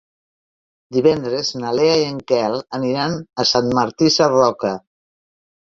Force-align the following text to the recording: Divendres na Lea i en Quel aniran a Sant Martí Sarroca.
Divendres 0.97 1.51
na 1.65 1.75
Lea 1.81 1.93
i 2.05 2.07
en 2.15 2.19
Quel 2.33 2.59
aniran 2.81 3.19
a 3.45 3.49
Sant 3.53 3.73
Martí 3.81 4.13
Sarroca. 4.21 4.77